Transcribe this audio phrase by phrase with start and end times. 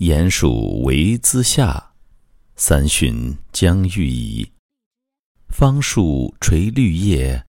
[0.00, 1.92] 鼹鼠为姿下，
[2.54, 4.46] 三旬将欲移。
[5.48, 7.42] 芳树垂绿叶，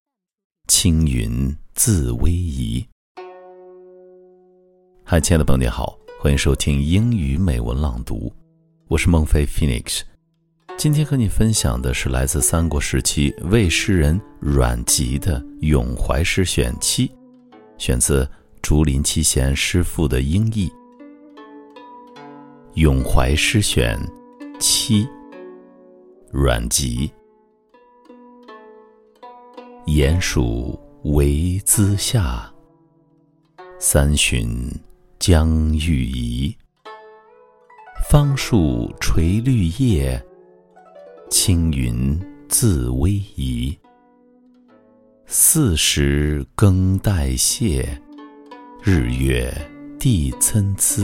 [0.66, 2.86] 青云自逶移。
[5.04, 8.32] 嗨，亲爱的朋友，你好，欢迎收听英语美文朗读，
[8.86, 10.00] 我是孟非 Phoenix。
[10.78, 17.08] 今天和你分享的是来自三国时期魏诗人阮籍的《咏怀诗选七》，
[17.76, 18.26] 选自
[18.62, 20.66] 竹林七贤诗赋的英译。
[22.78, 23.98] 《咏怀诗选
[24.60, 25.04] 七》，
[26.30, 27.10] 阮籍。
[29.86, 32.48] 鼹鼠为兹下，
[33.80, 34.70] 三旬
[35.18, 36.56] 将欲移。
[38.08, 40.24] 芳树垂绿叶。
[41.28, 42.16] 青云
[42.48, 43.76] 自逶移，
[45.26, 48.00] 四时更代谢，
[48.84, 49.52] 日月
[49.98, 51.02] 地参差。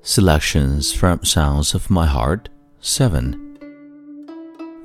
[0.00, 2.48] Selections from Songs of My Heart
[2.80, 3.58] 7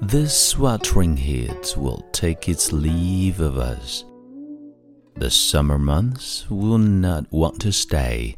[0.02, 4.03] This sweltering heat will take its leave of us.
[5.16, 8.36] The summer months will not want to stay.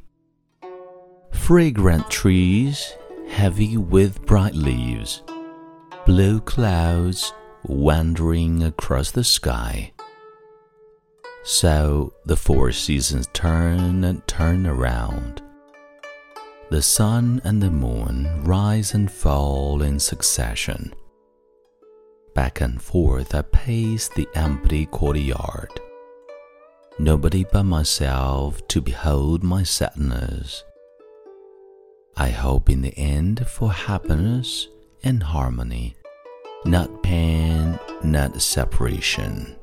[1.50, 2.94] Fragrant trees,
[3.28, 5.24] heavy with bright leaves,
[6.06, 7.34] blue clouds
[7.64, 9.92] wandering across the sky.
[11.44, 15.42] So the four seasons turn and turn around
[16.70, 20.94] the sun and the moon rise and fall in succession.
[22.36, 25.72] Back and forth I pace the empty courtyard.
[27.00, 30.64] Nobody but myself to behold my sadness.
[32.22, 34.68] I hope in the end for happiness
[35.04, 35.96] and harmony,
[36.66, 39.56] not pain, not separation.